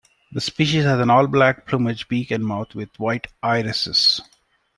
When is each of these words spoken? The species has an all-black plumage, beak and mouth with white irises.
The 0.31 0.41
species 0.41 0.83
has 0.85 0.99
an 0.99 1.11
all-black 1.11 1.67
plumage, 1.67 2.07
beak 2.07 2.31
and 2.31 2.43
mouth 2.43 2.73
with 2.73 2.89
white 2.97 3.27
irises. 3.43 4.19